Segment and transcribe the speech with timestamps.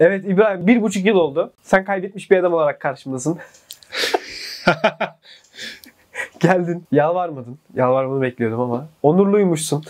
[0.00, 1.52] Evet İbrahim bir buçuk yıl oldu.
[1.62, 3.38] Sen kaybetmiş bir adam olarak karşımdasın.
[6.40, 6.84] Geldin.
[6.92, 7.58] Yalvarmadın.
[7.74, 8.88] Yalvarmanı bekliyordum ama.
[9.02, 9.84] Onurluymuşsun.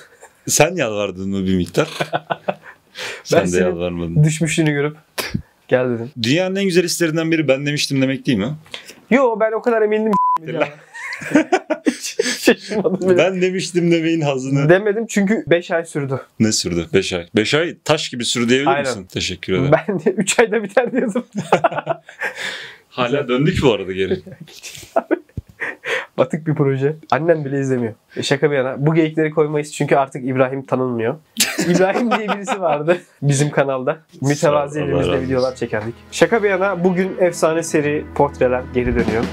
[0.49, 1.89] Sen yalvardın mı bir miktar?
[3.25, 4.25] Sen de senin- yalvarmadın.
[4.25, 4.97] Düşmüşlüğünü görüp
[5.69, 6.11] gel dedim.
[6.23, 8.55] Dünyanın en güzel hislerinden biri ben demiştim demek değil mi?
[9.11, 10.13] Yo ben o kadar emindim.
[12.45, 13.19] Şaşırmadım bile.
[13.19, 14.69] Ben demiştim demeyin hazını.
[14.69, 16.21] Demedim çünkü 5 ay sürdü.
[16.41, 16.87] Ne sürdü?
[16.95, 17.27] 5 ay.
[17.37, 18.83] 5 ay taş gibi sürdü diyebilir Aynen.
[18.83, 19.07] misin?
[19.13, 19.71] Teşekkür ederim.
[19.89, 21.25] Ben de 3 ayda biter diyordum.
[22.89, 24.21] Hala döndük bu arada geri.
[26.19, 26.97] Batık bir proje.
[27.11, 27.95] Annem bile izlemiyor.
[28.17, 28.87] E şaka bir yana.
[28.87, 31.15] Bu geyikleri koymayız çünkü artık İbrahim tanınmıyor.
[31.69, 33.99] İbrahim diye birisi vardı bizim kanalda.
[34.21, 35.95] Mütevazi razı videolar çekerdik.
[36.13, 39.25] Şaka bir yana bugün efsane seri portreler geri dönüyor.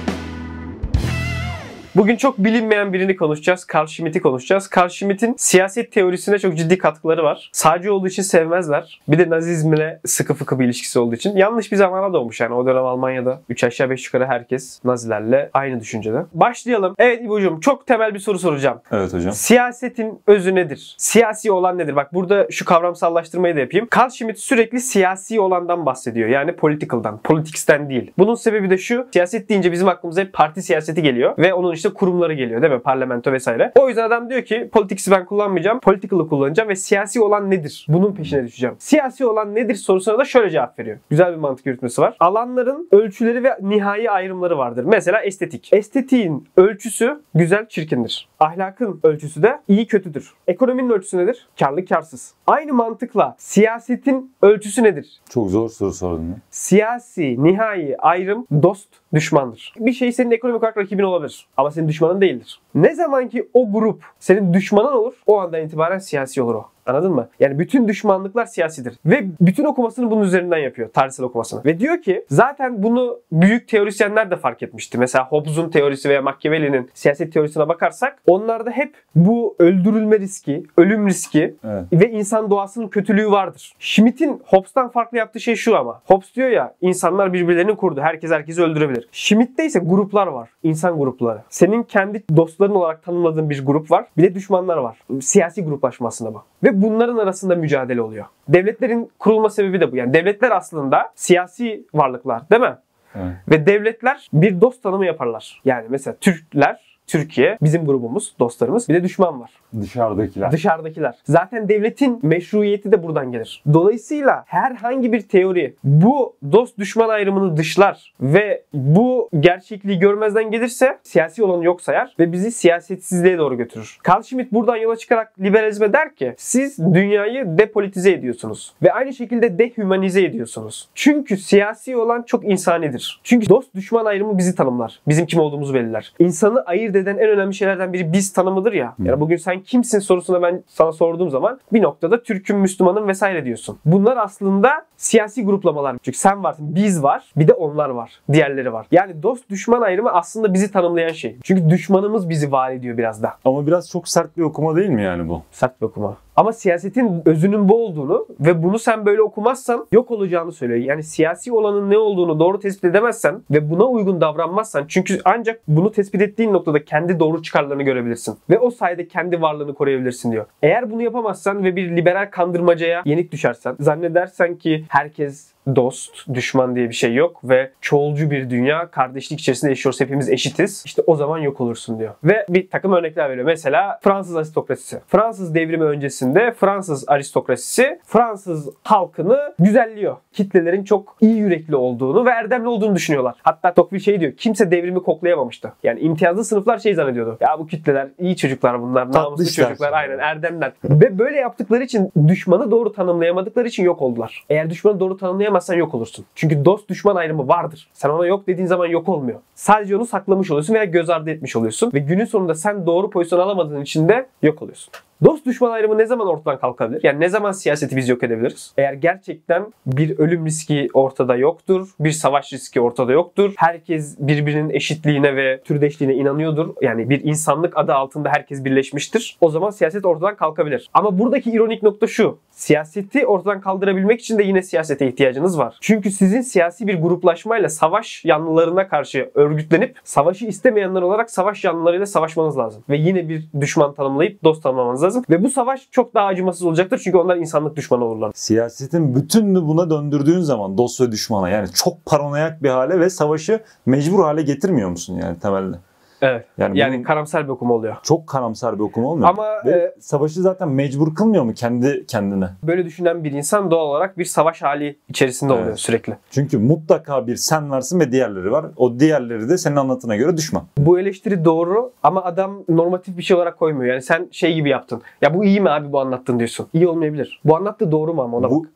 [1.95, 3.67] Bugün çok bilinmeyen birini konuşacağız.
[3.75, 4.69] Carl Schmitt'i konuşacağız.
[4.77, 7.49] Carl Schmitt'in siyaset teorisine çok ciddi katkıları var.
[7.53, 9.01] Sağcı olduğu için sevmezler.
[9.07, 11.35] Bir de nazizmle sıkı fıkı bir ilişkisi olduğu için.
[11.35, 12.53] Yanlış bir zamana doğmuş yani.
[12.53, 16.25] O dönem Almanya'da 3 aşağı 5 yukarı herkes nazilerle aynı düşüncede.
[16.33, 16.95] Başlayalım.
[16.97, 18.81] Evet İbo'cum çok temel bir soru soracağım.
[18.91, 19.33] Evet hocam.
[19.33, 20.95] Siyasetin özü nedir?
[20.97, 21.95] Siyasi olan nedir?
[21.95, 23.87] Bak burada şu kavramsallaştırmayı da yapayım.
[23.97, 26.29] Carl Schmitt sürekli siyasi olandan bahsediyor.
[26.29, 28.11] Yani political'dan, politics'ten değil.
[28.17, 29.07] Bunun sebebi de şu.
[29.13, 32.79] Siyaset deyince bizim aklımıza hep parti siyaseti geliyor ve onun işte kurumları geliyor değil mi?
[32.79, 33.71] Parlamento vesaire.
[33.79, 35.79] O yüzden adam diyor ki politics'i ben kullanmayacağım.
[35.79, 37.85] Political'ı kullanacağım ve siyasi olan nedir?
[37.89, 38.75] Bunun peşine düşeceğim.
[38.79, 40.97] Siyasi olan nedir sorusuna da şöyle cevap veriyor.
[41.09, 42.15] Güzel bir mantık yürütmesi var.
[42.19, 44.83] Alanların ölçüleri ve nihai ayrımları vardır.
[44.87, 45.69] Mesela estetik.
[45.73, 48.27] Estetiğin ölçüsü güzel çirkindir.
[48.41, 50.33] Ahlakın ölçüsü de iyi kötüdür.
[50.47, 51.47] Ekonominin ölçüsü nedir?
[51.59, 52.33] Karlı karsız.
[52.47, 55.21] Aynı mantıkla siyasetin ölçüsü nedir?
[55.29, 56.35] Çok zor soru sordun ya.
[56.49, 59.73] Siyasi nihai ayrım dost düşmandır.
[59.79, 62.61] Bir şey senin ekonomik olarak rakibin olabilir ama senin düşmanın değildir.
[62.75, 66.65] Ne zaman ki o grup senin düşmanın olur o andan itibaren siyasi olur o.
[66.91, 67.27] Anladın mı?
[67.39, 68.93] Yani bütün düşmanlıklar siyasidir.
[69.05, 70.89] Ve bütün okumasını bunun üzerinden yapıyor.
[70.89, 71.65] Tarihsel okumasını.
[71.65, 74.97] Ve diyor ki zaten bunu büyük teorisyenler de fark etmişti.
[74.97, 81.55] Mesela Hobbes'un teorisi veya Machiavelli'nin siyaset teorisine bakarsak onlarda hep bu öldürülme riski, ölüm riski
[81.63, 81.83] Evet.
[81.93, 83.73] ve insan doğasının kötülüğü vardır.
[83.79, 86.01] Schmitt'in Hobbes'tan farklı yaptığı şey şu ama.
[86.05, 88.01] Hobbes diyor ya insanlar birbirlerini kurdu.
[88.01, 89.07] Herkes herkesi öldürebilir.
[89.11, 90.49] Schmitt'te ise gruplar var.
[90.63, 91.41] İnsan grupları.
[91.49, 94.05] Senin kendi dostların olarak tanımladığın bir grup var.
[94.17, 94.97] Bir de düşmanlar var.
[95.21, 96.43] Siyasi gruplaşma aslında bu.
[96.63, 98.25] Ve bunların arasında mücadele oluyor.
[98.47, 99.95] Devletlerin kurulma sebebi de bu.
[99.95, 102.75] Yani devletler aslında siyasi varlıklar değil mi?
[103.15, 103.33] Evet.
[103.49, 105.61] Ve devletler bir dost tanımı yaparlar.
[105.65, 108.89] Yani mesela Türkler, Türkiye, bizim grubumuz, dostlarımız.
[108.89, 109.51] Bir de düşman var.
[109.81, 110.51] Dışarıdakiler.
[110.51, 111.15] Dışarıdakiler.
[111.23, 113.63] Zaten devletin meşruiyeti de buradan gelir.
[113.73, 121.43] Dolayısıyla herhangi bir teori bu dost düşman ayrımını dışlar ve bu gerçekliği görmezden gelirse siyasi
[121.43, 123.97] olanı yok sayar ve bizi siyasetsizliğe doğru götürür.
[124.09, 129.59] Carl Schmitt buradan yola çıkarak liberalizme der ki siz dünyayı depolitize ediyorsunuz ve aynı şekilde
[129.59, 130.89] dehumanize ediyorsunuz.
[130.95, 133.21] Çünkü siyasi olan çok insanidir.
[133.23, 134.99] Çünkü dost düşman ayrımı bizi tanımlar.
[135.07, 136.13] Bizim kim olduğumuzu belirler.
[136.19, 138.95] İnsanı ayırt eden en önemli şeylerden biri biz tanımıdır ya.
[139.03, 143.77] Yani bugün sen kimsin sorusuna ben sana sorduğum zaman bir noktada Türk'üm, Müslümanım vesaire diyorsun.
[143.85, 145.97] Bunlar aslında siyasi gruplamalar.
[146.01, 148.11] Çünkü sen varsın, biz var, bir de onlar var.
[148.31, 148.87] Diğerleri var.
[148.91, 151.37] Yani dost düşman ayrımı aslında bizi tanımlayan şey.
[151.43, 153.33] Çünkü düşmanımız bizi var ediyor biraz da.
[153.45, 155.41] Ama biraz çok sert bir okuma değil mi yani bu?
[155.51, 156.17] Sert bir okuma.
[156.35, 160.79] Ama siyasetin özünün bu olduğunu ve bunu sen böyle okumazsan yok olacağını söylüyor.
[160.79, 165.91] Yani siyasi olanın ne olduğunu doğru tespit edemezsen ve buna uygun davranmazsan çünkü ancak bunu
[165.91, 168.37] tespit ettiğin noktada kendi doğru çıkarlarını görebilirsin.
[168.49, 170.45] Ve o sayede kendi varlığını koruyabilirsin diyor.
[170.63, 176.89] Eğer bunu yapamazsan ve bir liberal kandırmacaya yenik düşersen zannedersen ki herkes dost, düşman diye
[176.89, 180.83] bir şey yok ve çoğulcu bir dünya, kardeşlik içerisinde yaşıyoruz, hepimiz eşitiz.
[180.85, 182.13] İşte o zaman yok olursun diyor.
[182.23, 183.45] Ve bir takım örnekler veriyor.
[183.45, 184.99] Mesela Fransız aristokrasisi.
[185.07, 190.17] Fransız devrimi öncesinde Fransız aristokrasisi Fransız halkını güzelliyor.
[190.33, 193.35] Kitlelerin çok iyi yürekli olduğunu ve erdemli olduğunu düşünüyorlar.
[193.43, 195.73] Hatta Tocqueville şey diyor, kimse devrimi koklayamamıştı.
[195.83, 197.37] Yani imtiyazlı sınıflar şey zannediyordu.
[197.41, 200.71] Ya bu kitleler iyi çocuklar bunlar, namuslu çocuklar, aynen erdemler.
[200.83, 204.43] ve böyle yaptıkları için düşmanı doğru tanımlayamadıkları için yok oldular.
[204.49, 205.17] Eğer düşmanı doğru
[205.51, 206.25] tanımlayamazsan yok olursun.
[206.35, 207.89] Çünkü dost düşman ayrımı vardır.
[207.93, 209.39] Sen ona yok dediğin zaman yok olmuyor.
[209.55, 211.91] Sadece onu saklamış oluyorsun veya göz ardı etmiş oluyorsun.
[211.93, 214.93] Ve günün sonunda sen doğru pozisyon alamadığın için de yok oluyorsun.
[215.25, 216.99] Dost düşman ayrımı ne zaman ortadan kalkabilir?
[217.03, 218.73] Yani ne zaman siyaseti biz yok edebiliriz?
[218.77, 223.53] Eğer gerçekten bir ölüm riski ortada yoktur, bir savaş riski ortada yoktur.
[223.57, 226.69] Herkes birbirinin eşitliğine ve türdeşliğine inanıyordur.
[226.81, 229.37] Yani bir insanlık adı altında herkes birleşmiştir.
[229.41, 230.89] O zaman siyaset ortadan kalkabilir.
[230.93, 232.37] Ama buradaki ironik nokta şu.
[232.51, 235.77] Siyaseti ortadan kaldırabilmek için de yine siyasete ihtiyacınız var.
[235.81, 242.57] Çünkü sizin siyasi bir gruplaşmayla savaş yanlılarına karşı örgütlenip savaşı istemeyenler olarak savaş yanlılarıyla savaşmanız
[242.57, 242.83] lazım.
[242.89, 245.25] Ve yine bir düşman tanımlayıp dost tanımlamanıza lazım.
[245.29, 248.31] Ve bu savaş çok daha acımasız olacaktır çünkü onlar insanlık düşmanı olurlar.
[248.35, 253.63] Siyasetin bütününü buna döndürdüğün zaman dost ve düşmana yani çok paranoyak bir hale ve savaşı
[253.85, 255.77] mecbur hale getirmiyor musun yani temelde?
[256.21, 256.45] Evet.
[256.57, 257.95] Yani, Yani karamsar bir okuma oluyor.
[258.03, 259.41] çok karamsar bir okuma olmuyor mu?
[259.41, 262.49] Ama Ve e, savaşı zaten mecbur kılmıyor mu kendi kendine?
[262.63, 265.79] böyle düşünen bir insan doğal olarak bir savaş hali içerisinde oluyor Evet.
[265.79, 266.17] sürekli.
[266.31, 268.65] Çünkü mutlaka bir sen varsın ve diğerleri var.
[268.77, 270.63] O diğerleri de senin anlatına göre düşman.
[270.77, 273.91] Bu eleştiri doğru ama adam normatif bir şey olarak koymuyor.
[273.93, 275.01] Yani sen şey gibi yaptın.
[275.21, 276.67] Ya bu iyi mi abi bu anlattın diyorsun.
[276.73, 277.41] İyi olmayabilir.
[277.45, 278.69] Bu anlattığı doğru mu ama ona Bu, bak.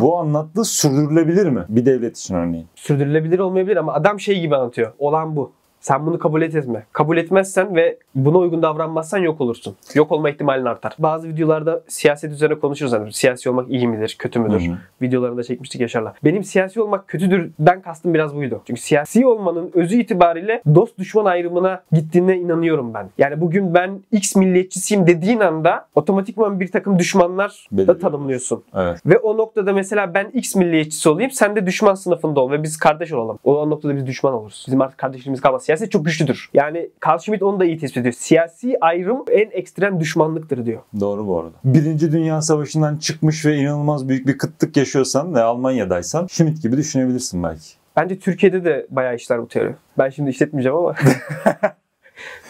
[0.00, 1.64] bu anlattığı sürdürülebilir mi?
[1.68, 2.66] Bir devlet için örneğin.
[2.74, 4.92] Sürdürülebilir olmayabilir ama adam şey gibi anlatıyor.
[4.98, 5.52] Olan bu.
[5.80, 6.86] Sen bunu kabul et etme.
[6.92, 9.76] Kabul etmezsen ve buna uygun davranmazsan yok olursun.
[9.94, 10.96] Yok olma ihtimalin artar.
[10.98, 12.92] Bazı videolarda siyaset üzerine konuşuruz.
[12.92, 14.70] Hani siyasi olmak iyi midir, kötü müdür?
[15.02, 16.14] Videolarında çekmiştik Yaşar'la.
[16.24, 18.60] Benim siyasi olmak kötüdürden kastım biraz buydu.
[18.66, 23.10] Çünkü siyasi olmanın özü itibariyle dost düşman ayrımına gittiğine inanıyorum ben.
[23.18, 28.62] Yani bugün ben X milliyetçisiyim dediğin anda otomatikman bir takım düşmanlar da tanımlıyorsun.
[28.74, 29.06] Evet.
[29.06, 32.76] Ve o noktada mesela ben X milliyetçisi olayım sen de düşman sınıfında ol ve biz
[32.76, 33.38] kardeş olalım.
[33.44, 34.64] O, o noktada biz düşman oluruz.
[34.66, 35.68] Bizim artık kardeşliğimiz kalmaz.
[35.70, 36.50] Siyaset çok güçlüdür.
[36.54, 38.14] Yani Carl Schmitt onu da iyi tespit ediyor.
[38.14, 40.80] Siyasi ayrım en ekstrem düşmanlıktır diyor.
[41.00, 41.52] Doğru bu arada.
[41.64, 47.42] Birinci Dünya Savaşı'ndan çıkmış ve inanılmaz büyük bir kıtlık yaşıyorsan ve Almanya'daysan Schmidt gibi düşünebilirsin
[47.42, 47.64] belki.
[47.96, 49.74] Bence Türkiye'de de bayağı işler bu teori.
[49.98, 50.94] Ben şimdi işletmeyeceğim ama.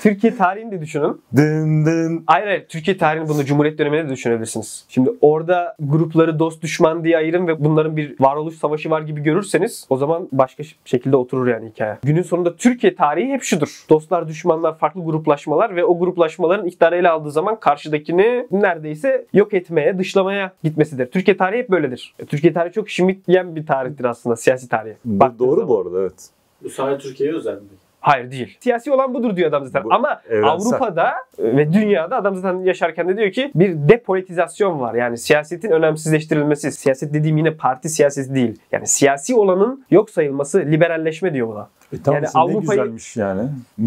[0.02, 1.22] Türkiye tarihini de düşünün.
[1.36, 2.24] Dın dın.
[2.26, 2.66] Hayır hayır.
[2.68, 4.84] Türkiye tarihini bunu Cumhuriyet döneminde de düşünebilirsiniz.
[4.88, 9.86] Şimdi orada grupları dost düşman diye ayırın ve bunların bir varoluş savaşı var gibi görürseniz
[9.90, 11.98] o zaman başka şekilde oturur yani hikaye.
[12.02, 13.84] Günün sonunda Türkiye tarihi hep şudur.
[13.90, 19.98] Dostlar, düşmanlar, farklı gruplaşmalar ve o gruplaşmaların iktidarı ele aldığı zaman karşıdakini neredeyse yok etmeye,
[19.98, 21.10] dışlamaya gitmesidir.
[21.10, 22.14] Türkiye tarihi hep böyledir.
[22.18, 24.96] E, Türkiye tarihi çok Schmittyen bir tarihtir aslında siyasi tarihi.
[25.04, 25.68] Bu doğru zaman.
[25.68, 26.30] bu arada evet.
[26.62, 27.60] Bu sadece Türkiye'ye özel mi?
[28.00, 28.56] Hayır değil.
[28.60, 29.84] Siyasi olan budur diyor adam zaten.
[29.84, 30.50] Bu Ama evrensel.
[30.50, 34.94] Avrupa'da ve dünyada adam zaten yaşarken de diyor ki bir depolitizasyon var.
[34.94, 36.72] Yani siyasetin önemsizleştirilmesi.
[36.72, 38.60] Siyaset dediğim yine parti siyaseti değil.
[38.72, 41.68] Yani siyasi olanın yok sayılması liberalleşme diyor buna.
[41.92, 43.42] E tamam Yani Avrupa'yı- güzelmiş yani.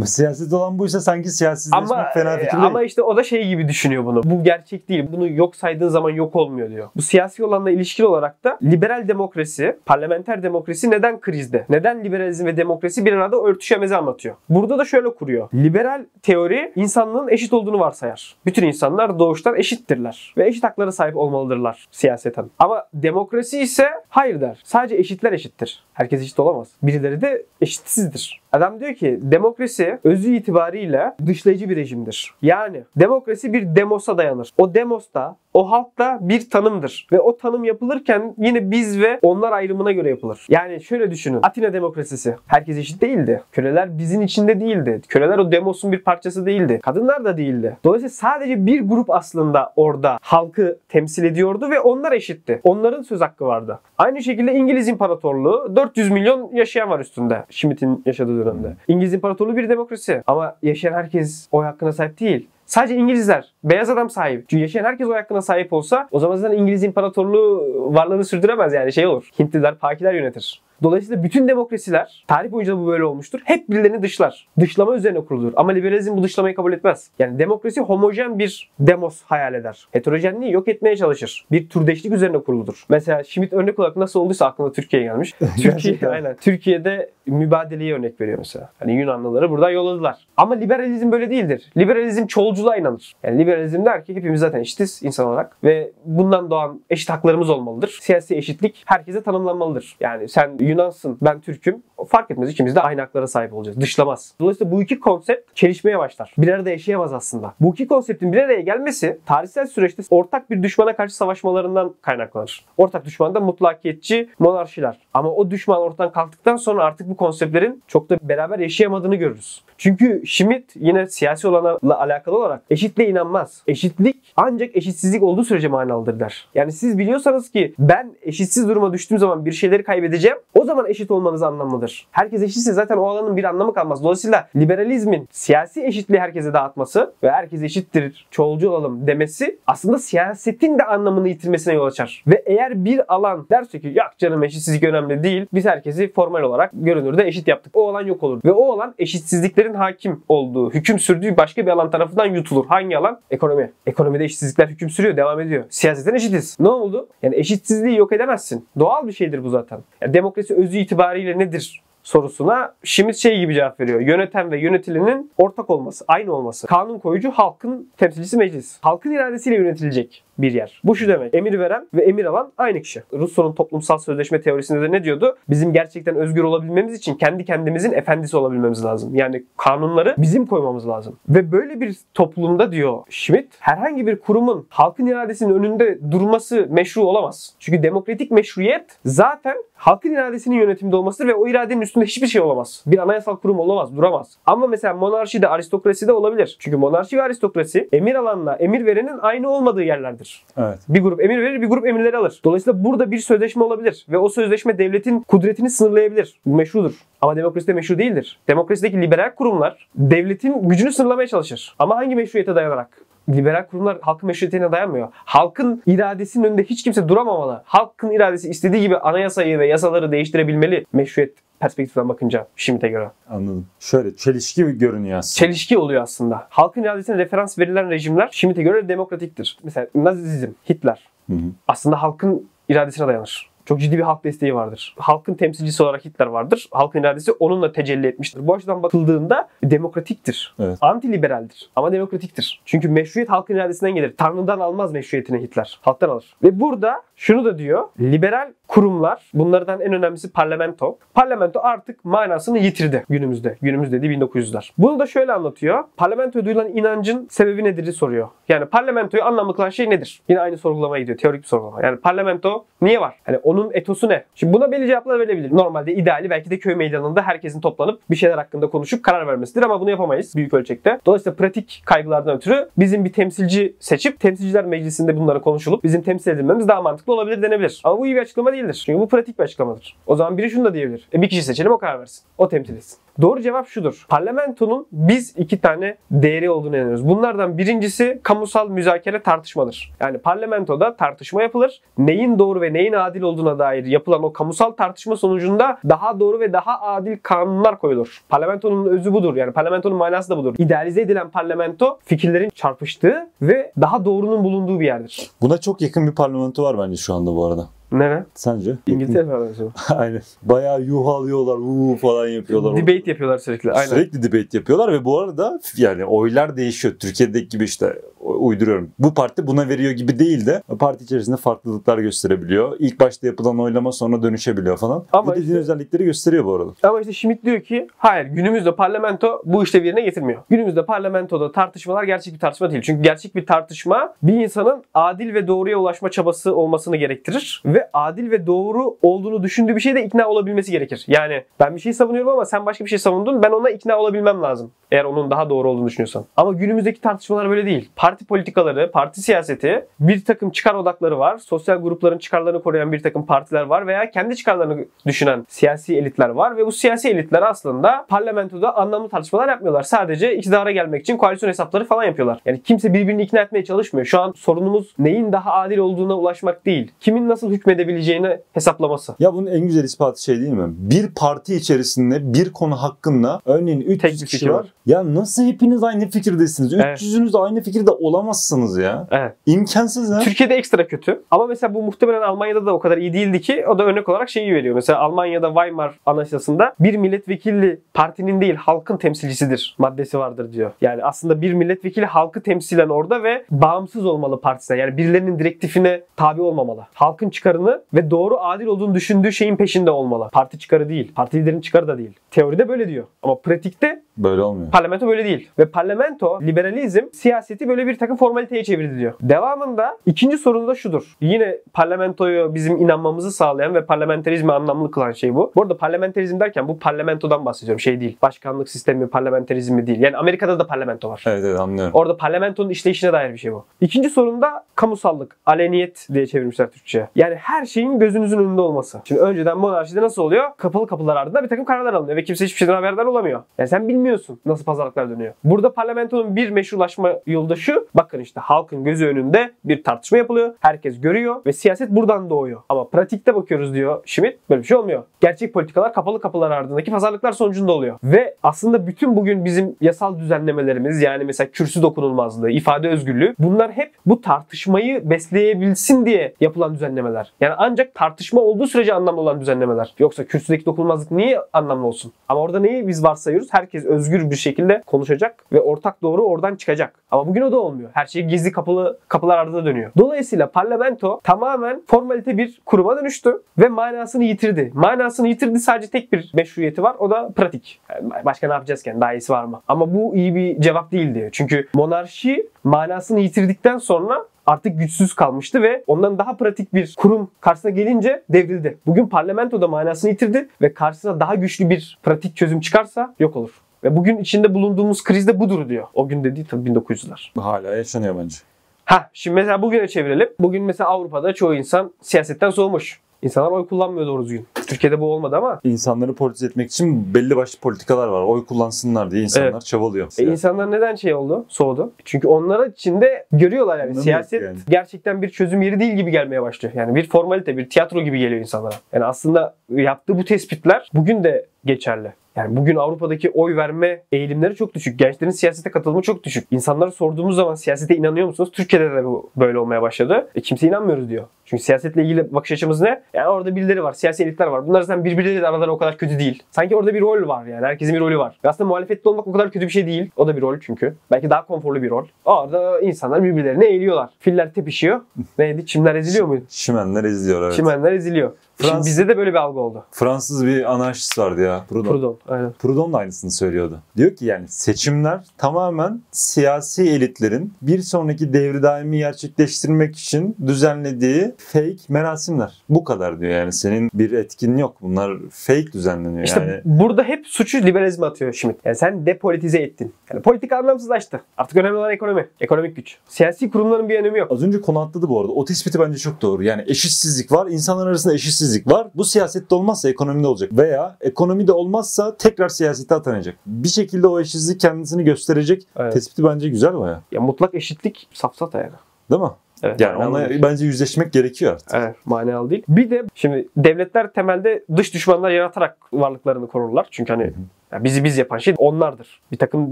[0.06, 2.64] Siyaset olan buysa sanki siyasizleşmek Ama fena e, fikir değil.
[2.66, 4.24] ama işte o da şey gibi düşünüyor bunu.
[4.24, 5.06] Bu gerçek değil.
[5.12, 6.90] Bunu yok saydığın zaman yok olmuyor diyor.
[6.96, 11.66] Bu siyasi olanla ilişkili olarak da liberal demokrasi, parlamenter demokrasi neden krizde?
[11.70, 14.36] Neden liberalizm ve demokrasi bir arada örtüşemezi anlatıyor.
[14.50, 15.50] Burada da şöyle kuruyor.
[15.54, 18.36] Liberal teori insanlığın eşit olduğunu varsayar.
[18.46, 22.46] Bütün insanlar doğuştan eşittirler ve eşit haklara sahip olmalıdırlar siyaseten.
[22.60, 24.62] Ama demokrasi ise hayır der.
[24.64, 25.84] Sadece eşitler eşittir.
[25.94, 26.68] Herkes eşit olamaz.
[26.84, 27.46] Birileri de
[27.94, 28.42] eşitsizdir.
[28.52, 32.34] Adam diyor ki demokrasi özü itibariyle dışlayıcı bir rejimdir.
[32.42, 34.50] Yani demokrasi bir demosa dayanır.
[34.58, 37.08] O demos da o halk da bir tanımdır.
[37.12, 40.46] Ve o tanım yapılırken yine biz ve onlar ayrımına göre yapılır.
[40.50, 41.40] Yani şöyle düşünün.
[41.44, 42.36] Atina demokrasisi.
[42.48, 43.44] Herkes eşit değildi.
[43.52, 45.02] Köleler bizim içinde değildi.
[45.08, 46.80] Köleler o demosun bir parçası değildi.
[46.84, 47.78] Kadınlar da değildi.
[47.84, 52.62] Dolayısıyla sadece bir grup aslında orada halkı temsil ediyordu ve onlar eşitti.
[52.64, 53.80] Onların söz hakkı vardı.
[53.98, 57.46] Aynı şekilde İngiliz İmparatorluğu 400 milyon yaşayan var üstünde.
[57.50, 58.76] Schmitt'in yaşadığı dönemde.
[58.88, 60.24] İngiliz İmparatorluğu bir demokrasi.
[60.28, 62.48] Ama yaşayan herkes oy hakkına sahip değil.
[62.66, 64.50] Sadece İngilizler, beyaz adam sahip.
[64.50, 67.64] Çünkü yaşayan herkes oy hakkına sahip olsa o zaman zaten İngiliz İmparatorluğu
[67.94, 69.30] varlığını sürdüremez yani şey olur.
[69.40, 70.62] Hintliler, Pakiler yönetir.
[70.84, 73.40] Dolayısıyla bütün demokrasiler, tarih boyunca bu böyle olmuştur.
[73.46, 74.48] Hep birilerini dışlar.
[74.60, 75.54] Dışlama üzerine kurulur.
[75.56, 77.10] Ama liberalizm bu dışlamayı kabul etmez.
[77.20, 79.88] Yani demokrasi homojen bir demos hayal eder.
[79.92, 81.46] Heterojenliği yok etmeye çalışır.
[81.52, 82.86] Bir türdeşlik üzerine kuruludur.
[82.90, 85.34] Mesela Schmitt örnek olarak nasıl olduysa aklına Türkiye gelmiş.
[85.62, 86.36] Türkiye, aynen.
[86.36, 88.70] Türkiye'de mübadeleye örnek veriyor mesela.
[88.80, 90.18] Hani Yunanlıları buradan yolladılar.
[90.38, 91.72] Ama liberalizm böyle değildir.
[91.78, 93.14] Liberalizm çoğulculuğa inanır.
[93.24, 97.98] Yani liberalizm der ki hepimiz zaten eşitiz insan olarak ve bundan doğan eşit haklarımız olmalıdır.
[98.02, 99.96] Siyasi eşitlik herkese tanımlanmalıdır.
[100.00, 101.84] Yani sen Yunansın, ben Türk'üm.
[102.06, 102.50] Fark etmez.
[102.50, 103.82] ikimiz de aynı haklara sahip olacağız.
[103.82, 104.34] Dışlamaz.
[104.40, 106.34] Dolayısıyla bu iki konsept çelişmeye başlar.
[106.38, 107.54] Bir arada yaşayamaz aslında.
[107.60, 112.66] Bu iki konseptin bir araya gelmesi tarihsel süreçte ortak bir düşmana karşı savaşmalarından kaynaklanır.
[112.78, 115.00] Ortak düşman da mutlakiyetçi monarşiler.
[115.14, 119.64] Ama o düşman ortadan kalktıktan sonra artık bu konseptlerin çok da beraber yaşayamadığını görürüz.
[119.78, 123.64] Çünkü Schmitt yine siyasi olanla alakalı olarak eşitliğe inanmaz.
[123.68, 126.48] Eşitlik ancak eşitsizlik olduğu sürece manalıdır der.
[126.56, 130.38] Yani siz biliyorsanız ki ben eşitsiz duruma düştüğüm zaman bir şeyleri kaybedeceğim.
[130.54, 131.93] O zaman eşit olmanız anlamlıdır.
[132.12, 134.04] Herkes eşitse zaten o alanın bir anlamı kalmaz.
[134.04, 140.84] Dolayısıyla liberalizmin siyasi eşitliği herkese dağıtması ve herkes eşittir, çoğulcu olalım demesi aslında siyasetin de
[140.84, 142.24] anlamını yitirmesine yol açar.
[142.28, 145.46] Ve eğer bir alan derse ki yok canım eşitsizlik önemli değil.
[145.54, 147.78] Biz herkesi formal olarak görünürde eşit yaptık.
[147.78, 148.42] O alan yok olur.
[148.46, 152.66] Ve o alan eşitsizliklerin hakim olduğu, hüküm sürdüğü başka bir alan tarafından yutulur.
[152.66, 153.20] Hangi alan?
[153.32, 153.72] Ekonomi.
[153.86, 155.64] Ekonomide eşitsizlikler hüküm sürüyor, devam ediyor.
[155.70, 156.58] Siyasetten eşitiz.
[156.60, 157.08] Ne oldu?
[157.24, 158.68] Yani eşitsizliği yok edemezsin.
[158.80, 159.80] Doğal bir şeydir bu zaten.
[160.02, 161.83] Yani demokrasi özü itibariyle nedir?
[162.04, 164.00] Sorusuna Schmidt şey gibi cevap veriyor.
[164.00, 166.68] Yöneten ve yönetilenin ortak olması, aynı olması.
[166.68, 168.78] Kanun koyucu halkın temsilcisi meclis.
[168.82, 170.82] Halkın iradesiyle yönetilecek bir yer.
[170.84, 171.34] Bu şu demek.
[171.34, 173.04] Emir veren ve emir alan aynı kişi.
[173.14, 175.38] Rousseau'nun toplumsal sözleşme teorisinde de ne diyordu?
[175.50, 179.16] Bizim gerçekten özgür olabilmemiz için kendi kendimizin efendisi olabilmemiz lazım.
[179.16, 181.18] Yani kanunları bizim koymamız lazım.
[181.30, 187.56] Ve böyle bir toplumda diyor Schmidt, herhangi bir kurumun halkın iradesinin önünde durması meşru olamaz.
[187.60, 192.84] Çünkü demokratik meşruiyet zaten halkın iradesinin yönetimde olmasıdır ve o iradenin üstünde hiçbir şey olamaz.
[192.88, 194.38] Bir anayasal kurum olamaz, duramaz.
[194.46, 196.58] Ama mesela monarşi de aristokrasi de olabilir.
[196.60, 200.23] Çünkü monarşi ve aristokrasi emir alanla emir verenin aynı olmadığı yerlerdir.
[200.58, 200.80] Evet.
[200.90, 202.42] Bir grup emir verir, bir grup emirleri alır.
[202.46, 206.40] Dolayısıyla burada bir sözleşme olabilir ve o sözleşme devletin kudretini sınırlayabilir.
[206.46, 206.94] Bu meşrudur.
[207.22, 208.40] Ama demokraside meşru değildir.
[208.48, 211.76] Demokrasideki liberal kurumlar devletin gücünü sınırlamaya çalışır.
[211.80, 213.02] Ama hangi meşruiyete dayanarak?
[213.30, 215.08] Liberal kurumlar halkın meşruiyetine dayanmıyor.
[215.14, 217.62] Halkın iradesinin önünde hiç kimse duramamalı.
[217.66, 223.12] Halkın iradesi istediği gibi anayasayı ve yasaları değiştirebilmeli meşruiyet perspektiften bakınca Schmitt'e göre.
[223.30, 223.68] Anladım.
[223.80, 225.48] Şöyle çelişki görünüyor aslında.
[225.48, 226.48] Çelişki oluyor aslında.
[226.50, 229.58] Halkın iradesine referans verilen rejimler Schmitt'e göre demokratiktir.
[229.64, 231.46] Mesela Nazizm, Hitler Hı hı.
[231.68, 233.50] aslında halkın iradesine dayanır.
[233.66, 234.96] Çok ciddi bir halk desteği vardır.
[234.98, 236.68] Halkın temsilcisi olarak Hitler vardır.
[236.72, 238.48] Halkın iradesi onunla tecelli etmiştir.
[238.48, 240.56] Bu açıdan bakıldığında demokratiktir.
[240.60, 240.78] Evet.
[240.82, 241.70] Antiliberaldir.
[241.76, 242.62] Ama demokratiktir.
[242.66, 244.14] Çünkü meşruiyet halkın iradesinden gelir.
[244.18, 245.80] Tanrı'dan almaz meşruiyetini Hitler.
[245.82, 246.36] Halktan alır.
[246.44, 247.84] Ve burada şunu da diyor.
[248.00, 250.98] Liberal kurumlar, bunlardan en önemlisi parlamento.
[251.14, 253.58] Parlamento artık manasını yitirdi günümüzde.
[253.62, 254.72] Günümüz dediği 1900'ler.
[254.78, 255.84] Bunu da şöyle anlatıyor.
[255.98, 258.28] Parlamentoya duyulan inancın sebebi nedir soruyor.
[258.50, 260.22] Yani parlamentoyu anlamlı kılan şey nedir?
[260.30, 261.18] Yine aynı sorgulamaya gidiyor.
[261.18, 261.82] Teorik bir sorgulama.
[261.84, 263.16] Yani parlamento niye var?
[263.24, 264.24] Hani onun etosu ne?
[264.36, 265.56] Şimdi buna belli cevaplar verilebilir.
[265.56, 269.82] Normalde ideali belki de köy meydanında herkesin toplanıp bir şeyler hakkında konuşup karar vermesidir ama
[269.82, 271.00] bunu yapamayız büyük ölçekte.
[271.06, 276.68] Dolayısıyla pratik kaygılardan ötürü bizim bir temsilci seçip temsilciler meclisinde bunları konuşulup bizim temsil edilmemiz
[276.68, 277.82] daha mantıklı olabilir denebilir.
[277.84, 278.84] Ama bu iyi bir açıklama değildir.
[278.86, 279.98] Çünkü bu pratik bir açıklamadır.
[280.08, 281.08] O zaman biri şunu da diyebilir.
[281.14, 282.24] E bir kişi seçelim o karar versin.
[282.38, 283.03] O temsil etsin.
[283.22, 284.06] Doğru cevap şudur.
[284.10, 287.08] Parlamentonun biz iki tane değeri olduğunu inanıyoruz.
[287.08, 289.94] Bunlardan birincisi kamusal müzakere tartışmadır.
[290.00, 291.82] Yani parlamentoda tartışma yapılır.
[291.98, 296.54] Neyin doğru ve neyin adil olduğuna dair yapılan o kamusal tartışma sonucunda daha doğru ve
[296.54, 298.24] daha adil kanunlar koyulur.
[298.30, 299.36] Parlamentonun özü budur.
[299.36, 300.56] Yani parlamentonun manası da budur.
[300.58, 305.30] İdealize edilen parlamento fikirlerin çarpıştığı ve daha doğrunun bulunduğu bir yerdir.
[305.42, 307.68] Buna çok yakın bir parlamento var bence şu anda bu arada.
[307.94, 308.26] Nere?
[308.34, 308.76] Sence?
[308.88, 309.72] İngiltere parlamentosu.
[309.96, 310.22] Aynen.
[310.44, 312.76] Bayağı yuhalıyorlar, uuu falan yapıyorlar.
[312.76, 313.72] Debate yapıyorlar sürekli.
[313.72, 313.88] Aynen.
[313.88, 316.94] Sürekli debate yapıyorlar ve bu arada yani oylar değişiyor.
[317.00, 318.92] Türkiye'deki gibi işte uyduruyorum.
[319.00, 322.76] Bu parti buna veriyor gibi değil de parti içerisinde farklılıklar gösterebiliyor.
[322.80, 325.06] İlk başta yapılan oylama sonra dönüşebiliyor falan.
[325.14, 326.72] Ama bu dediğin işte- özellikleri gösteriyor bu arada.
[326.84, 330.44] Ama işte Schmidt diyor ki hayır günümüzde parlamento bu işlevi yerine getirmiyor.
[330.50, 332.82] Günümüzde parlamentoda tartışmalar gerçek bir tartışma değil.
[332.82, 337.64] Çünkü gerçek bir tartışma bir insanın adil ve doğruya ulaşma çabası olmasını gerektirir.
[337.66, 341.06] Ve adil ve doğru olduğunu düşündüğü bir şeyde ikna olabilmesi gerekir.
[341.08, 344.42] Yani ben bir şey savunuyorum ama sen başka bir şey savundun ben ona ikna olabilmem
[344.42, 344.72] lazım.
[344.92, 346.26] Eğer onun daha doğru olduğunu düşünüyorsan.
[346.38, 347.90] Ama günümüzdeki tartışmalar böyle değil.
[347.96, 351.38] Parti politikaları, parti siyaseti bir takım çıkar odakları var.
[351.38, 356.58] Sosyal grupların çıkarlarını koruyan bir takım partiler var veya kendi çıkarlarını düşünen siyasi elitler var
[356.58, 359.84] ve bu siyasi elitler aslında parlamentoda anlamlı tartışmalar yapmıyorlar.
[359.84, 362.40] Sadece iktidara gelmek için koalisyon hesapları falan yapıyorlar.
[362.46, 364.06] Yani kimse birbirini ikna etmeye çalışmıyor.
[364.06, 366.92] Şu an sorunumuz neyin daha adil olduğuna ulaşmak değil.
[367.00, 369.16] Kimin nasıl hükmedebileceğini hesaplaması.
[369.20, 370.74] Ya bunun en güzel ispatı şey değil mi?
[370.78, 374.54] Bir parti içerisinde bir konu hakkında örneğin 300 Tek kişi var.
[374.54, 374.74] var.
[374.86, 376.74] Ya nasıl hepiniz aynı fikirdesiniz?
[376.74, 377.02] Evet.
[377.02, 379.08] 300'ünüz de aynı fikirde olamazsınız ya.
[379.12, 379.34] Evet.
[379.46, 380.20] İmkansız ya.
[380.20, 381.24] Türkiye'de ekstra kötü.
[381.32, 384.30] Ama mesela bu muhtemelen Almanya'da da o kadar iyi değildi ki o da örnek olarak
[384.30, 384.76] şeyi veriyor.
[384.76, 390.72] Mesela Almanya'da Weimar Anayasası'nda bir milletvekili partinin değil halkın temsilcisidir maddesi vardır diyor.
[390.82, 394.78] Yani aslında bir milletvekili halkı temsilen orada ve bağımsız olmalı partisine.
[394.78, 396.86] Yani birilerinin direktifine tabi olmamalı.
[396.94, 400.30] Halkın çıkarını ve doğru adil olduğunu düşündüğü şeyin peşinde olmalı.
[400.34, 401.12] Parti çıkarı değil.
[401.16, 402.20] Parti liderinin çıkarı da değil.
[402.32, 403.06] Teoride böyle diyor.
[403.24, 404.72] Ama pratikte Böyle olmuyor.
[404.72, 405.50] Parlamento böyle değil.
[405.60, 409.14] Ve parlamento, liberalizm siyaseti böyle bir takım formaliteye çevirdi diyor.
[409.22, 411.16] Devamında ikinci sorun da şudur.
[411.22, 415.52] Yine parlamentoyu bizim inanmamızı sağlayan ve parlamenterizmi anlamlı kılan şey bu.
[415.56, 417.80] Bu arada parlamenterizm derken bu parlamentodan bahsediyorum.
[417.80, 418.18] Şey değil.
[418.22, 420.02] Başkanlık sistemi, parlamenterizmi değil.
[420.02, 421.24] Yani Amerika'da da parlamento var.
[421.28, 421.94] Evet evet anlıyorum.
[421.94, 423.66] Orada parlamentonun işleyişine dair bir şey bu.
[423.82, 427.10] İkinci sorun da kamusallık, aleniyet diye çevirmişler Türkçe'ye.
[427.16, 429.02] Yani her şeyin gözünüzün önünde olması.
[429.06, 430.50] Şimdi önceden monarşide nasıl oluyor?
[430.58, 433.44] Kapalı kapılar ardında bir takım kararlar alınıyor ve kimse hiçbir şeyden haberdar olamıyor.
[433.58, 435.34] Yani sen bilmiyorsun nasıl pazarlıklar dönüyor.
[435.44, 437.88] Burada parlamentonun bir meşrulaşma yolu da şu.
[437.96, 440.54] Bakın işte halkın gözü önünde bir tartışma yapılıyor.
[440.60, 442.62] Herkes görüyor ve siyaset buradan doğuyor.
[442.70, 444.50] Ama pratikte bakıyoruz diyor Schmidt.
[444.50, 445.04] Böyle bir şey olmuyor.
[445.22, 447.98] Gerçek politikalar kapalı kapılar ardındaki pazarlıklar sonucunda oluyor.
[448.04, 453.94] Ve aslında bütün bugün bizim yasal düzenlemelerimiz yani mesela kürsü dokunulmazlığı, ifade özgürlüğü bunlar hep
[454.06, 457.33] bu tartışmayı besleyebilsin diye yapılan düzenlemeler.
[457.42, 459.94] Yani ancak tartışma olduğu sürece anlamlı olan düzenlemeler.
[460.00, 462.14] Yoksa kürsüdeki dokunulmazlık niye anlamlı olsun?
[462.30, 463.48] Ama orada neyi biz varsayıyoruz?
[463.52, 466.94] Herkes özgür bir şekilde konuşacak ve ortak doğru oradan çıkacak.
[467.12, 467.90] Ama bugün o da olmuyor.
[467.94, 469.92] Her şey gizli kapılı kapılar ardında dönüyor.
[469.98, 474.72] Dolayısıyla parlamento tamamen formalite bir kuruma dönüştü ve manasını yitirdi.
[474.74, 476.96] Manasını yitirdi sadece tek bir meşruiyeti var.
[477.00, 477.82] O da pratik.
[477.90, 478.90] Yani başka ne yapacağız ki?
[478.90, 479.62] Yani daha iyisi var mı?
[479.68, 481.30] Ama bu iyi bir cevap değildi.
[481.32, 487.72] Çünkü monarşi manasını yitirdikten sonra artık güçsüz kalmıştı ve ondan daha pratik bir kurum karşısına
[487.72, 488.78] gelince devrildi.
[488.86, 493.52] Bugün parlamento da manasını yitirdi ve karşısına daha güçlü bir pratik çözüm çıkarsa yok olur.
[493.84, 495.88] Ve bugün içinde bulunduğumuz kriz de budur diyor.
[495.94, 497.42] O gün dediği tabii 1900'ler.
[497.42, 498.38] Hala yaşanıyor bence.
[498.86, 500.30] Ha şimdi mesela bugüne çevirelim.
[500.40, 503.00] Bugün mesela Avrupa'da çoğu insan siyasetten soğumuş.
[503.24, 504.48] İnsanlar oy kullanmıyor doğru düzgün.
[504.68, 508.24] Türkiye'de bu olmadı ama İnsanları politize etmek için belli başlı politikalar var.
[508.24, 509.66] Oy kullansınlar diye insanlar Evet.
[509.66, 510.08] çabalıyor.
[510.20, 511.46] E insanlar neden şey oldu?
[511.48, 511.92] Soğudu.
[512.06, 514.58] Çünkü onlar içinde görüyorlar yani Anlamıyor siyaset yani.
[514.70, 516.74] gerçekten bir çözüm yeri değil gibi gelmeye başlıyor.
[516.78, 518.76] Yani bir formalite, bir tiyatro gibi geliyor insanlara.
[518.94, 522.14] Yani aslında yaptığı bu tespitler bugün de geçerli.
[522.36, 525.00] Yani bugün Avrupa'daki oy verme eğilimleri çok düşük.
[525.00, 526.48] Gençlerin siyasete katılımı çok düşük.
[526.52, 528.52] İnsanlara sorduğumuz zaman siyasete inanıyor musunuz?
[528.54, 530.28] Türkiye'de de bu böyle olmaya başladı.
[530.36, 531.26] E kimse inanmıyoruz diyor.
[531.46, 533.04] Çünkü siyasetle ilgili bakış açımız ne?
[533.14, 534.68] Yani orada birileri var, siyasi elitler var.
[534.68, 536.44] Bunlar zaten birbirleriyle araları o kadar kötü değil.
[536.52, 537.66] Sanki orada bir rol var yani.
[537.66, 538.40] Herkesin bir rolü var.
[538.46, 540.12] Ve aslında muhalefette olmak o kadar kötü bir şey değil.
[540.16, 540.96] O da bir rol çünkü.
[541.12, 542.06] Belki daha konforlu bir rol.
[542.26, 544.10] Orada insanlar birbirlerine eğiliyorlar.
[544.20, 545.02] Filler tepişiyor.
[545.38, 545.66] Neydi?
[545.66, 546.44] Çimler eziliyor muydu?
[546.50, 547.54] Şimenler izliyor evet.
[547.54, 548.32] Çimenler eziliyor.
[548.62, 549.86] Şimdi Frans- bizde de böyle bir algı oldu.
[549.92, 551.66] Fransız bir anarşist vardı ya.
[551.70, 551.90] Proudhon.
[551.92, 552.20] Proudhon.
[552.28, 552.52] Aynen.
[552.52, 553.80] Proudhon da aynısını söylüyordu.
[553.98, 561.78] Diyor ki yani seçimler tamamen siyasi elitlerin bir sonraki devri daimi gerçekleştirmek için düzenlediği fake
[561.90, 562.64] merasimler.
[562.70, 564.76] Bu kadar diyor yani senin bir etkin yok.
[564.82, 566.62] Bunlar fake düzenleniyor İşte yani.
[566.66, 568.58] burada hep suçu liberalizme atıyor Schmidt.
[568.66, 569.94] Yani sen depolitize ettin.
[570.14, 571.22] Yani politika anlamsızlaştı.
[571.38, 572.28] Artık önemli olan ekonomi.
[572.42, 572.98] Ekonomik güç.
[573.08, 574.32] Siyasi kurumların bir önemi yok.
[574.32, 575.32] Az önce konu atladı bu arada.
[575.32, 576.44] O tespiti bence çok doğru.
[576.44, 577.48] Yani eşitsizlik var.
[577.48, 578.88] İnsanlar arasında eşitsizlik var.
[578.96, 580.50] Bu siyasette olmazsa ekonomide olacak.
[580.54, 583.36] Veya ekonomide olmazsa tekrar siyasete atanacak.
[583.46, 585.68] Bir şekilde o eşitsizlik kendisini gösterecek.
[585.78, 585.94] Evet.
[585.94, 587.02] Tespiti bence güzel baya.
[587.12, 588.74] Ya mutlak eşitlik safsata yani.
[589.12, 589.30] Değil mi?
[589.64, 590.42] Evet, Yani onunla değil.
[590.42, 591.70] bence yüzleşmek gerekiyor artık.
[591.74, 592.64] Evet, manalı değil.
[592.68, 596.88] Bir de şimdi devletler temelde dış düşmanlar yaratarak varlıklarını korurlar.
[596.92, 597.34] Çünkü hani
[597.72, 599.22] ya bizi biz yapan şey onlardır.
[599.32, 599.72] Bir takım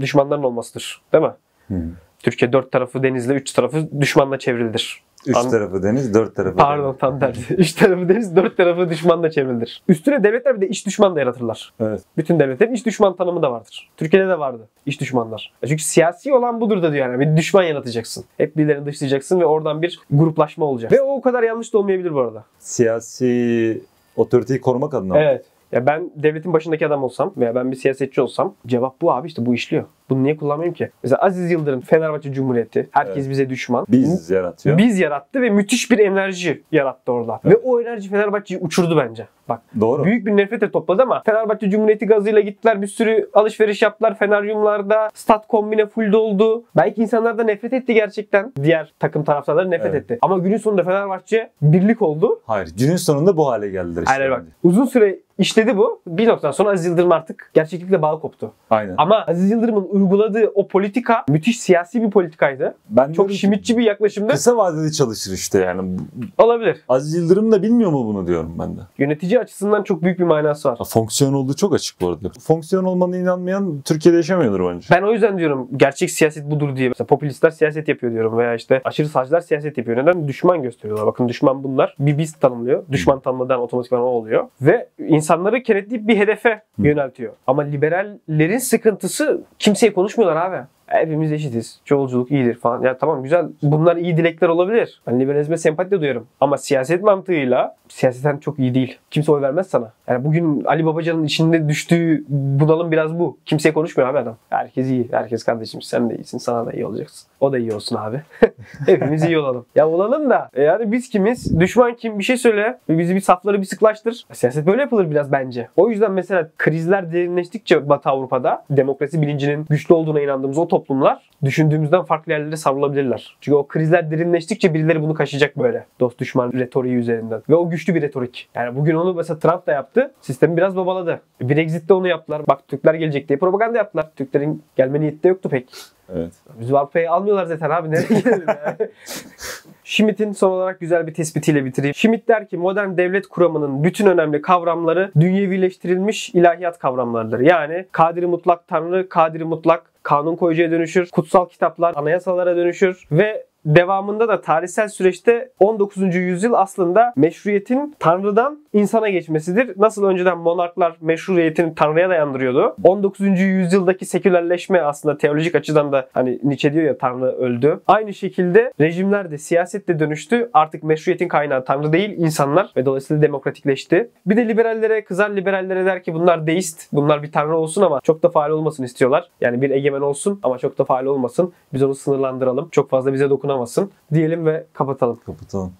[0.00, 1.02] düşmanların olmasıdır.
[1.12, 1.32] Değil mi?
[1.68, 1.74] Hı.
[2.18, 5.02] Türkiye dört tarafı denizle, üç tarafı düşmanla çevrilidir.
[5.26, 6.98] Üç An- tarafı deniz, dört tarafı Pardon deniz.
[6.98, 7.54] tam tersi.
[7.58, 9.82] Üç tarafı deniz, dört tarafı düşmanla çevrilidir.
[9.88, 11.72] Üstüne devletler bir de iç düşman da yaratırlar.
[11.80, 12.02] Evet.
[12.16, 13.90] Bütün devletlerin iç düşman tanımı da vardır.
[13.96, 15.52] Türkiye'de de vardı iç düşmanlar.
[15.62, 17.20] E Çünkü siyasi olan budur da diyor yani.
[17.20, 18.24] Bir düşman yaratacaksın.
[18.36, 20.92] Hep birilerini dışlayacaksın ve oradan bir gruplaşma olacak.
[20.92, 22.44] Ve o o kadar yanlış da olmayabilir bu arada.
[22.58, 23.82] Siyasi
[24.16, 25.18] otoriteyi korumak adına.
[25.18, 25.44] Evet.
[25.72, 29.46] Ya ben devletin başındaki adam olsam veya ben bir siyasetçi olsam cevap bu abi işte
[29.46, 29.84] bu işliyor.
[30.12, 30.90] Bunu niye kullanmayayım ki?
[31.02, 32.88] Mesela Aziz Yıldırım Fenerbahçe Cumhuriyeti.
[32.90, 33.30] Herkes Evet.
[33.30, 33.86] bize düşman.
[33.88, 34.78] Biz yaratıyor.
[34.78, 37.40] Biz yarattı ve müthiş bir enerji yarattı orada.
[37.44, 39.26] Ve o enerji Fenerbahçe'yi uçurdu bence.
[39.48, 40.04] Bak Doğru.
[40.04, 44.18] büyük bir nefret de topladı ama Fenerbahçe Cumhuriyeti gazıyla gittiler bir sürü alışveriş yaptılar.
[44.18, 46.64] Feneryumlarda stat kombine full doldu.
[46.76, 48.52] Belki insanlar da nefret etti gerçekten.
[48.62, 50.02] Diğer takım taraftarları nefret Evet.
[50.02, 50.18] etti.
[50.22, 52.40] Ama günün sonunda Fenerbahçe birlik oldu.
[52.46, 52.68] Hayır.
[52.78, 54.14] Günün sonunda bu hale geldiler işte.
[54.14, 54.42] Aynen bak.
[54.62, 56.00] Uzun süre işledi bu.
[56.06, 58.52] Bir noktadan sonra Aziz Yıldırım artık gerçeklikle bağı koptu.
[58.70, 58.94] Aynen.
[58.98, 62.74] Ama Aziz Yıldırım'ın uyguladığı o politika müthiş siyasi bir politikaydı.
[62.90, 64.32] ben Çok şimitçi bir yaklaşımdı.
[64.32, 65.98] Kısa vadede çalışır işte yani.
[66.38, 66.80] Olabilir.
[66.88, 68.80] Aziz Yıldırım da bilmiyor mu bunu diyorum ben de.
[68.98, 70.78] Yönetici açısından çok büyük bir manası var.
[70.88, 72.30] Fonksiyon olduğu çok açık bu arada.
[72.40, 74.86] Fonksiyon olmanına inanmayan Türkiye'de yaşamıyordur bence.
[74.90, 76.88] Ben o yüzden diyorum gerçek siyaset budur diye.
[76.88, 79.96] Mesela popülistler siyaset yapıyor diyorum veya işte aşırı sağcılar siyaset yapıyor.
[79.96, 80.28] Neden?
[80.28, 81.06] Düşman gösteriyorlar.
[81.06, 81.94] Bakın düşman bunlar.
[81.98, 82.84] Bir biz tanımlıyor.
[82.92, 84.48] Düşman tanımladan otomatikman o oluyor.
[84.60, 87.32] Ve insanları kenetleyip bir hedefe yöneltiyor.
[87.46, 89.42] Ama liberallerin sıkıntısı
[89.82, 90.66] kimseye konuşmuyorlar abi.
[90.92, 91.80] Hepimiz eşitiz.
[91.84, 92.82] Çoğulculuk iyidir falan.
[92.82, 93.46] Ya tamam güzel.
[93.62, 95.02] Bunlar iyi dilekler olabilir.
[95.06, 96.26] Ben liberalizme sempati de duyuyorum.
[96.40, 98.98] Ama siyaset mantığıyla siyaseten çok iyi değil.
[99.10, 99.92] Kimse oy vermez sana.
[100.08, 103.38] Yani bugün Ali Babacan'ın içinde düştüğü bunalım biraz bu.
[103.44, 104.36] Kimseye konuşmuyor abi adam.
[104.50, 105.08] Herkes iyi.
[105.12, 105.82] Herkes kardeşim.
[105.82, 106.38] Sen de iyisin.
[106.38, 107.28] Sana da iyi olacaksın.
[107.40, 108.22] O da iyi olsun abi.
[108.86, 109.66] Hepimiz iyi olalım.
[109.74, 111.60] Ya olalım da e yani biz kimiz?
[111.60, 112.18] Düşman kim?
[112.18, 112.78] Bir şey söyle.
[112.88, 114.26] Bizi bir safları bir sıklaştır.
[114.32, 115.68] Siyaset böyle yapılır biraz bence.
[115.76, 122.02] O yüzden mesela krizler derinleştikçe Batı Avrupa'da demokrasi bilincinin güçlü olduğuna inandığımız o toplumlar düşündüğümüzden
[122.02, 123.36] farklı yerlere savrulabilirler.
[123.40, 125.86] Çünkü o krizler derinleştikçe birileri bunu kaşıyacak böyle.
[126.00, 127.42] Dost düşman retoriği üzerinden.
[127.48, 128.48] Ve o güçlü bir retorik.
[128.54, 130.12] Yani bugün onu mesela Trump da yaptı.
[130.20, 131.20] Sistemi biraz babaladı.
[131.42, 132.42] Brexit'te onu yaptılar.
[132.48, 134.10] Bak Türkler gelecek diye propaganda yaptılar.
[134.16, 135.68] Türklerin gelme niyeti de yoktu pek.
[136.16, 136.32] Evet.
[136.60, 137.90] Biz Avrupa'ya almıyorlar zaten abi.
[137.90, 138.76] Nereye gidelim ya?
[139.84, 141.94] Schmidt'in son olarak güzel bir tespitiyle bitireyim.
[141.94, 147.40] Schmidt der ki modern devlet kuramının bütün önemli kavramları dünyevileştirilmiş ilahiyat kavramlarıdır.
[147.40, 154.28] Yani kadiri mutlak tanrı, kadiri mutlak kanun koyucuya dönüşür, kutsal kitaplar anayasalara dönüşür ve devamında
[154.28, 156.14] da tarihsel süreçte 19.
[156.14, 159.72] yüzyıl aslında meşruiyetin tanrıdan insana geçmesidir.
[159.76, 162.76] Nasıl önceden monarklar meşruiyetini tanrıya dayandırıyordu.
[162.84, 163.40] 19.
[163.40, 167.80] yüzyıldaki sekülerleşme aslında teolojik açıdan da hani Nietzsche diyor ya tanrı öldü.
[167.86, 170.50] Aynı şekilde rejimler de siyaset de dönüştü.
[170.52, 174.10] Artık meşruiyetin kaynağı tanrı değil insanlar ve dolayısıyla demokratikleşti.
[174.26, 176.92] Bir de liberallere kızar liberallere der ki bunlar deist.
[176.92, 179.28] Bunlar bir tanrı olsun ama çok da faal olmasın istiyorlar.
[179.40, 181.52] Yani bir egemen olsun ama çok da faal olmasın.
[181.72, 182.68] Biz onu sınırlandıralım.
[182.68, 183.90] Çok fazla bize dokunamasın.
[184.14, 185.20] Diyelim ve kapatalım.
[185.26, 185.72] Kapatalım.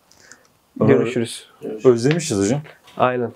[0.81, 1.47] Görüşürüz.
[1.63, 1.87] Görüşürüz.
[1.87, 2.61] Özlemişiz hocam.
[2.97, 3.33] Aynen.